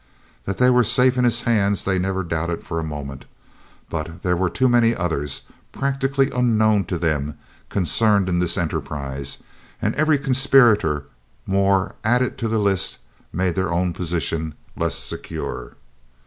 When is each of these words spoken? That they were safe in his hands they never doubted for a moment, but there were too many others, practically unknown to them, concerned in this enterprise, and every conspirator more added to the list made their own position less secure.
That 0.45 0.57
they 0.57 0.71
were 0.71 0.83
safe 0.83 1.15
in 1.15 1.25
his 1.25 1.41
hands 1.41 1.83
they 1.83 1.99
never 1.99 2.23
doubted 2.23 2.63
for 2.63 2.79
a 2.79 2.83
moment, 2.83 3.25
but 3.87 4.23
there 4.23 4.35
were 4.35 4.49
too 4.49 4.67
many 4.67 4.95
others, 4.95 5.43
practically 5.71 6.31
unknown 6.31 6.85
to 6.85 6.97
them, 6.97 7.37
concerned 7.69 8.27
in 8.27 8.39
this 8.39 8.57
enterprise, 8.57 9.43
and 9.79 9.93
every 9.93 10.17
conspirator 10.17 11.05
more 11.45 11.93
added 12.03 12.39
to 12.39 12.47
the 12.47 12.57
list 12.57 12.97
made 13.31 13.53
their 13.53 13.71
own 13.71 13.93
position 13.93 14.55
less 14.75 14.95
secure. 14.95 15.73